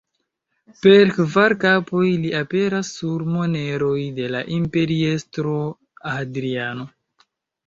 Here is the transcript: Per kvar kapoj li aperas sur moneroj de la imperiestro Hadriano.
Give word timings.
Per 0.85 1.09
kvar 1.17 1.53
kapoj 1.63 2.05
li 2.23 2.31
aperas 2.39 2.89
sur 3.01 3.27
moneroj 3.35 3.99
de 4.21 4.31
la 4.37 4.43
imperiestro 4.57 5.55
Hadriano. 6.15 6.89